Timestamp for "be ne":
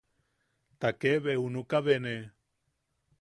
1.85-2.15